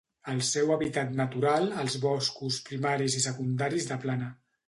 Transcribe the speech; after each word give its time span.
El 0.31 0.39
seu 0.45 0.69
hàbitat 0.75 1.11
natural 1.19 1.67
els 1.83 1.97
boscos 2.07 2.59
primaris 2.71 3.17
i 3.19 3.23
secundaris 3.29 3.87
de 3.93 3.99
plana. 4.07 4.35